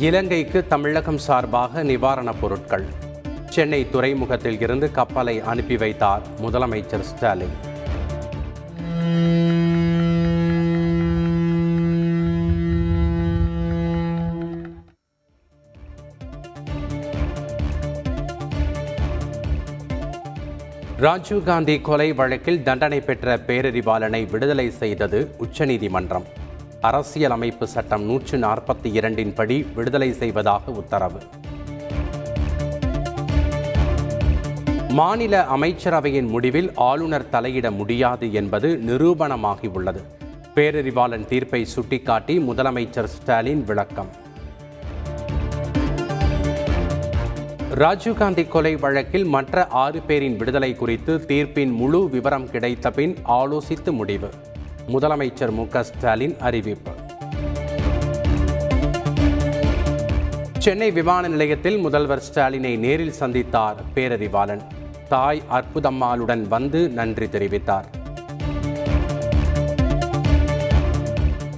இலங்கைக்கு 0.00 0.66
தமிழகம் 0.66 1.18
சார்பாக 1.18 1.82
நிவாரணப் 1.82 2.40
பொருட்கள். 2.40 2.84
சென்னை 3.48 3.90
துறைமுகத்தில் 3.90 4.60
இருந்து 4.60 4.90
கப்பலை 4.90 5.40
அனுப்பி 5.40 5.76
வைத்தார் 5.76 6.22
முதலமைச்சர் 6.42 7.00
ஸ்டாலின். 7.00 7.54
ராஜீவ்காந்தி 21.00 21.80
கொலை 21.80 22.12
வழக்கில் 22.12 22.62
தண்டனை 22.62 23.00
பெற்ற 23.00 23.36
பேரறிவாளனை 23.36 24.30
விடுதலை 24.30 24.70
செய்தது 24.70 25.34
உச்சநீதிமன்றம். 25.38 26.46
அரசியலமைப்பு 26.80 27.66
சட்டம் 27.66 28.04
நூற்று 28.04 28.38
நாற்பத்தி 28.38 28.92
இரண்டின் 28.92 29.32
படி 29.32 29.66
விடுதலை 29.74 30.12
செய்வதாக 30.12 30.70
உத்தரவு. 30.70 31.18
மாநில 34.88 35.46
அமைச்சரவையின் 35.56 36.28
முடிவில் 36.28 36.72
ஆளுநர் 36.74 37.28
தலையிட 37.32 37.70
முடியாது 37.70 38.32
என்பது 38.32 38.82
நிரூபணமாகியுள்ளது. 38.86 40.02
பேரறிவாளன் 40.54 41.26
தீர்ப்பை 41.26 41.64
சுட்டிக்காட்டி 41.64 42.38
முதலமைச்சர் 42.38 43.04
ஸ்டாலின் 43.04 43.64
விளக்கம். 43.64 44.08
ராஜீவ்காந்தி 47.74 48.48
கொலை 48.48 48.76
வழக்கில் 48.76 49.24
மற்ற 49.24 49.66
ஆறு 49.66 50.00
பேரின் 50.00 50.36
விடுதலை 50.36 50.74
குறித்து 50.74 51.16
தீர்ப்பின் 51.16 51.72
முழு 51.72 52.08
விவரம் 52.08 52.50
கிடைத்த 52.50 52.90
பின் 52.90 53.16
ஆலோசித்து 53.28 53.92
முடிவு. 53.92 54.28
முதலமைச்சர் 54.88 55.50
மு 55.50 55.66
ஸ்டாலின் 55.80 56.36
அறிவிப்பு. 56.38 56.90
சென்னை 60.58 60.90
விமான 60.90 61.28
நிலையத்தில் 61.28 61.78
முதல்வர் 61.78 62.22
ஸ்டாலினை 62.28 62.78
நேரில் 62.78 63.14
சந்தித்தார் 63.20 63.74
பேரறிவாளன். 63.94 64.60
தாய் 65.08 65.42
அற்புதம்மாளுடன் 65.50 66.48
வந்து 66.48 66.88
நன்றி 66.88 67.26
தெரிவித்தார். 67.26 67.84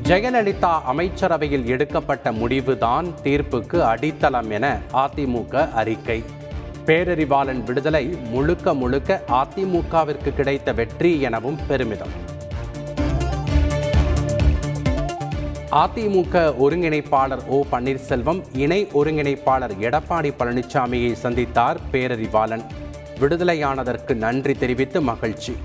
ஜெயலலிதா 0.02 0.82
அமைச்சரவையில் 0.82 1.66
எடுக்கப்பட்ட 1.66 2.32
முடிவுதான் 2.32 3.06
தீர்ப்புக்கு 3.22 3.80
அடித்தளம் 3.80 4.50
என 4.50 4.78
அதிமுக 4.94 5.72
அறிக்கை. 5.72 6.22
பேரறிவாளன் 6.86 7.64
விடுதலை 7.64 8.04
முழுக்க 8.06 8.74
முழுக்க 8.74 9.22
அதிமுகவிற்கு 9.28 10.34
கிடைத்த 10.34 10.72
வெற்றி 10.72 11.20
எனவும் 11.20 11.58
பெருமிதம். 11.68 12.29
அதிமுக 15.72 16.54
ஒருங்கிணைப்பாளர் 16.60 17.46
ஓ 17.46 17.64
பன்னீர்செல்வம் 17.72 18.42
இணை 18.52 18.88
ஒருங்கிணைப்பாளர் 18.94 19.74
எடப்பாடி 19.80 20.32
பழனிசாமியை 20.38 21.14
சந்தித்தார் 21.22 21.76
பேரறிவாளன். 21.92 22.64
விடுதலையானதற்கு 23.20 24.14
நன்றி 24.14 24.54
தெரிவித்து 24.54 25.00
மகிழ்ச்சி. 25.00 25.56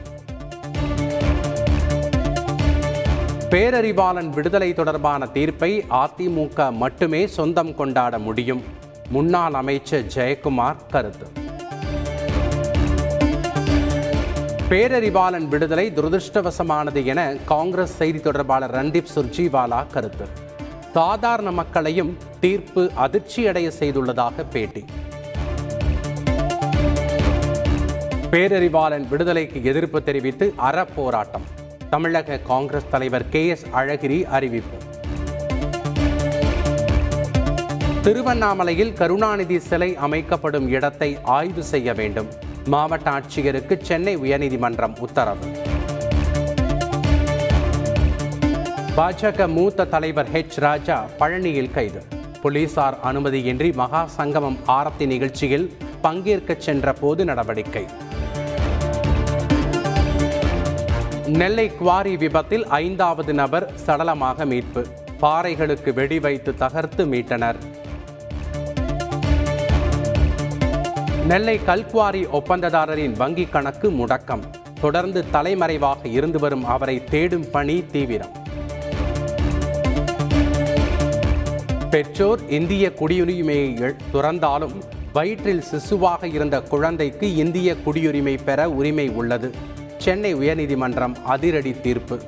பேரறிவாளன் 3.50 4.30
விடுதலை 4.30 4.74
தொடர்பான 4.74 5.26
தீர்ப்பை 5.26 5.86
அதிமுக 5.90 6.72
மட்டுமே 6.72 7.28
சொந்தம் 7.28 7.76
கொண்டாட 7.76 8.20
முடியும். 8.20 8.64
முன்னாள் 9.10 9.54
அமைச்சர் 9.54 10.06
ஜெயக்குமார் 10.16 10.76
கருத்து. 10.92 11.28
பேரறிவாளன் 14.70 15.48
விடுதலை 15.48 15.92
துரதிருஷ்டவசமானது 15.96 17.06
என 17.06 17.34
காங்கிரஸ் 17.46 17.96
செய்தி 17.96 18.20
தொடர்பாளர் 18.20 18.74
ரன்தீப் 18.76 19.12
சுர்ஜிவாலா 19.16 19.88
கருத்து. 19.94 20.28
சாதாரண 20.94 21.52
மக்களையும் 21.52 22.18
தீர்ப்பு 22.40 22.92
அதிர்ச்சியடைய 22.98 23.72
செய்துள்ளதாக 23.80 24.46
பேட்டி. 24.52 24.86
பேரறிவாளன் 28.32 29.08
விடுதலைக்கு 29.08 29.64
எதிர்ப்பு 29.64 30.04
தெரிவித்து 30.04 30.54
அறப்போராட்டம். 30.58 31.46
தமிழக 31.90 32.38
காங்கிரஸ் 32.38 32.90
தலைவர் 32.90 33.30
கே 33.30 33.48
எஸ் 33.48 33.66
அழகிரி 33.76 34.24
அறிவிப்பு. 34.24 34.78
திருவண்ணாமலையில் 38.02 38.94
கருணாநிதி 38.94 39.60
சிலை 39.60 39.96
அமைக்கப்படும் 39.96 40.68
இடத்தை 40.68 41.18
ஆய்வு 41.24 41.64
செய்ய 41.64 41.94
வேண்டும். 41.94 42.45
மாவட்ட 42.68 43.10
ஆட்சியருக்கு 43.12 43.82
சென்னை 43.82 44.18
உயர்நீதிமன்றம் 44.18 45.00
உத்தரவு. 45.00 45.46
பாஜக 48.98 49.48
மூத்த 49.48 49.86
தலைவர் 49.86 50.32
ஹெச் 50.32 50.56
ராஜா 50.56 51.06
பழனியில் 51.20 51.72
கைது. 51.72 52.04
போலீசார் 52.42 52.98
அனுமதியின்றி 53.04 53.74
மகா 53.74 54.06
சங்கமம் 54.06 54.58
ஆரத்தி 54.68 55.06
நிகழ்ச்சியில் 55.06 55.78
பங்கேற்கச் 56.04 56.62
சென்ற 56.62 56.94
போது 56.94 57.26
நடவடிக்கை. 57.26 57.86
நெல்லை 61.28 61.76
குவாரி 61.76 62.18
விபத்தில் 62.18 62.68
ஐந்தாவது 62.68 63.34
நபர் 63.34 63.74
சடலமாக 63.86 64.46
மீட்பு. 64.46 64.86
பாறைகளுக்கு 65.22 65.94
வெடி 65.94 66.20
வைத்து 66.20 66.56
தகர்த்து 66.56 67.06
மீட்டனர். 67.06 67.56
நெல்லை 71.28 71.60
கல்குவாரி 71.68 72.28
ஒப்பந்ததாரரின் 72.32 73.12
வங்கி 73.12 73.44
கணக்கு 73.44 73.92
முடக்கம். 73.92 74.40
தொடர்ந்து 74.80 75.30
தலைமறைவாக 75.30 76.08
இருந்து 76.08 76.40
வரும் 76.40 76.66
அவரை 76.66 77.04
தேடும் 77.04 77.50
பணி 77.52 77.84
தீவிரம். 77.92 78.30
பெற்றோர் 81.90 82.50
இந்திய 82.50 82.94
குடியுரிமையை 82.94 83.96
துறந்தாலும் 84.14 84.82
வயிற்றில் 85.14 85.64
சிசுவாக 85.72 86.24
இருந்த 86.24 86.62
குழந்தைக்கு 86.62 87.36
இந்திய 87.36 87.76
குடியுரிமை 87.86 88.38
பெற 88.46 88.70
உரிமை 88.70 89.10
உள்ளது. 89.10 89.56
சென்னை 89.98 90.36
உயர்நீதிமன்றம் 90.36 91.16
அதிரடி 91.24 91.76
தீர்ப்பு. 91.82 92.20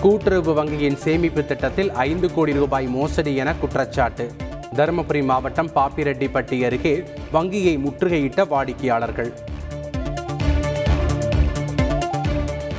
கூட்டுறவு 0.00 0.64
வங்கியின் 0.64 0.96
சேமிப்பு 0.96 1.44
திட்டத்தில் 1.44 1.92
ஐந்து 1.92 2.32
கோடி 2.32 2.52
ரூபாய் 2.52 2.86
மோசடி 2.86 3.34
என 3.34 3.54
குற்றச்சாட்டு. 3.54 4.30
தருமபுரி 4.74 5.24
மாவட்டம் 5.24 5.70
பாப்பிரெட்டிப்பட்டி 5.74 6.64
அருகே 6.64 7.02
வங்கியை 7.32 7.78
முற்றுகையிட்ட 7.78 8.48
வாடிக்கையாளர்கள். 8.48 9.32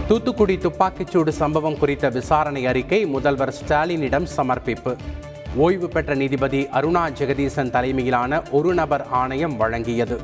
தூத்துக்குடி 0.08 0.58
துப்பாக்கிச்சூடு 0.58 1.30
சம்பவம் 1.30 1.78
குறித்த 1.78 2.10
விசாரணை 2.10 2.66
அறிக்கை 2.66 3.06
முதல்வர் 3.06 3.54
ஸ்டாலினிடம் 3.60 4.24
சமர்ப்பிப்பு. 4.24 4.96
ஓய்வு 5.56 5.88
பெற்ற 5.88 6.16
நீதிபதி 6.16 6.68
அருணா 6.74 7.12
ஜெகதீசன் 7.12 7.70
தலைமையிலான 7.70 8.42
ஒரு 8.52 8.74
நபர் 8.74 9.06
ஆணையம் 9.10 9.60
வழங்கியது. 9.60 10.20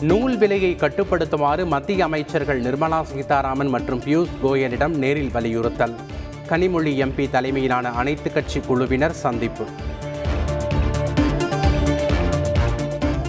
நூல் 0.00 0.36
விலையை 0.36 0.74
கட்டுப்படுத்துமாறு 0.74 1.66
மத்திய 1.66 2.04
அமைச்சர்கள் 2.04 2.62
நிர்மலா 2.62 3.02
சீதாராமன் 3.02 3.68
மற்றும் 3.68 4.00
பியூஷ் 4.00 4.36
கோயலிடம் 4.44 4.94
நேரில் 4.96 5.30
வலியுறுத்தல். 5.30 5.94
கனிமொழி 6.50 6.92
எம்பி 7.04 7.30
தலைமையிலான 7.30 7.88
அனைத்து 7.88 8.32
கட்சி 8.32 8.60
குழுவினர் 8.60 9.12
சந்திப்பு. 9.12 9.64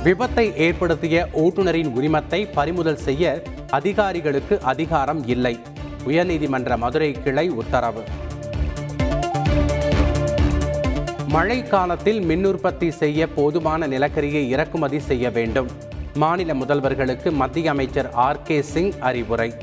விபத்தை 0.03 0.55
ஏற்படுத்திய 0.55 1.27
ஓட்டுநரின் 1.33 1.91
உரிமத்தை 1.97 2.47
பறிமுதல் 2.53 2.97
செய்ய 2.97 3.43
அதிகாரிகளுக்கு 3.69 4.61
அதிகாரம் 4.61 5.27
இல்லை. 5.27 5.59
உயர்நீதிமன்ற 6.07 6.77
மதுரை 6.77 7.11
கிளை 7.11 7.49
உத்தரவு. 7.49 8.03
மழை 11.27 11.63
காலத்தில் 11.63 12.21
மின் 12.21 12.45
உற்பத்தி 12.45 12.91
செய்ய 12.91 13.27
போதுமான 13.27 13.88
நிலக்கரியை 13.88 14.47
இறக்குமதி 14.47 14.99
செய்ய 14.99 15.29
வேண்டும். 15.29 15.67
மாநில 16.13 16.53
முதல்வர்களுக்கு 16.53 17.31
மத்திய 17.31 17.69
அமைச்சர் 17.69 18.11
ஆர் 18.11 18.41
கே 18.41 18.61
சிங் 18.61 18.93
அறிவுரை. 18.99 19.53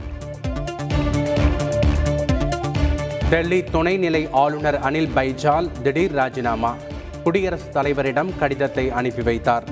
டெல்லி 3.31 3.61
துணைநிலை 3.61 4.29
ஆளுநர் 4.33 4.79
அனில் 4.81 5.09
பைஜால் 5.15 5.71
திடீர் 5.83 6.11
ராஜினாமா. 6.11 6.77
குடியரசுத் 7.23 7.77
தலைவரிடம் 7.77 8.39
கடிதத்தை 8.39 8.91
அனுப்பி 8.91 9.23
வைத்தார். 9.23 9.65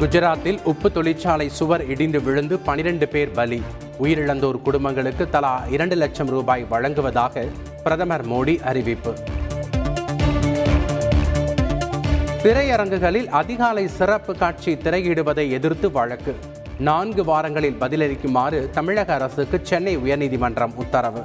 குஜராத்தில் 0.00 0.62
உப்பு 0.62 0.92
தொழிற்சாலை 0.92 1.48
சுவர் 1.48 1.88
இடிந்து 1.88 2.22
விழுந்து 2.22 2.58
பனிரெண்டு 2.58 3.08
பேர் 3.08 3.30
பலி. 3.30 3.62
உயிரிழந்தோர் 4.02 4.62
குடும்பங்களுக்கு 4.62 5.30
தலா 5.30 5.62
இரண்டு 5.70 5.96
லட்சம் 5.96 6.26
ரூபாய் 6.26 6.66
வழங்குவதாக 6.68 7.46
பிரதமர் 7.82 8.28
மோடி 8.28 8.62
அறிவிப்பு. 8.62 9.14
திரையரங்குகளில் 12.42 13.28
அதிகாலை 13.28 13.88
சிறப்பு 13.88 14.36
காட்சி 14.36 14.74
திரையிடுவதை 14.74 15.50
எதிர்த்து 15.50 15.90
வழக்கு. 15.90 16.36
நான்கு 16.78 17.24
வாரங்களில் 17.24 17.76
பதிலளிக்குமாறு 17.80 18.70
தமிழக 18.70 19.14
அரசுக்கு 19.14 19.60
சென்னை 19.62 19.96
உயர்நீதிமன்றம் 19.96 20.74
உத்தரவு. 20.74 21.22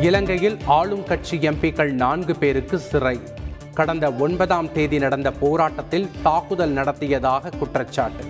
இலங்கையில் 0.00 0.56
ஆளும் 0.66 1.04
கட்சி 1.04 1.36
எம்பிக்கள் 1.36 1.90
நான்கு 1.90 2.36
பேருக்கு 2.36 2.78
சிறை. 2.78 3.20
கடந்த 3.74 4.12
ஒன்பதாம் 4.12 4.72
தேதி 4.72 4.98
நடந்த 4.98 5.30
போராட்டத்தில் 5.30 6.10
தாக்குதல் 6.22 6.70
நடத்தியதாக 6.70 7.50
குற்றச்சாட்டு. 7.58 8.24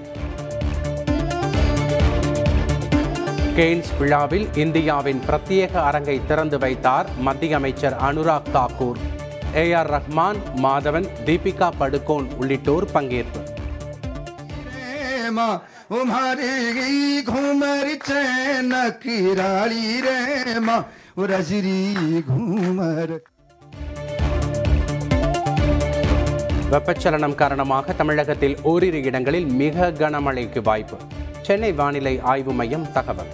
கெய்ன்ஸ் 3.57 3.99
விழாவில் 3.99 4.49
இந்தியாவின் 4.55 5.21
பிரத்யேக 5.27 5.73
அரங்கை 5.73 6.21
திறந்து 6.27 6.59
வைத்தார் 6.59 7.07
மத்திய 7.19 7.57
அமைச்சர் 7.57 7.97
அனுராக் 8.03 8.51
தாக்கூர். 8.55 8.99
ஏ 9.57 9.73
ஆர் 9.73 9.91
ரஹ்மான் 9.91 10.37
மாதவன் 10.57 11.09
தீபிகா 11.25 11.71
படுகோன் 11.81 12.35
உள்ளிட்டோர் 12.37 12.91
பங்கேற்பு. 12.95 13.50
रे 15.30 15.30
माँ 15.30 15.54
उम्हारी 15.92 17.22
घूमर 17.24 17.88
चैन 18.08 18.72
किराली 19.04 19.86
रे 20.02 20.60
माँ 20.60 20.82
रजरी 21.32 21.80
घूमर 22.24 23.12
வெப்பச்சலனம் 26.70 27.36
காரணமாக 27.36 27.94
தமிழகத்தில் 27.94 28.56
ஓரிரு 28.64 29.00
இடங்களில் 29.04 29.48
மிக 29.54 29.90
கனமழைக்கு 30.00 30.62
வாய்ப்பு 30.62 30.98
சென்னை 31.42 31.72
வானிலை 31.72 32.14
ஆய்வு 32.24 32.54
மையம் 32.54 32.88
தகவல் 32.92 33.32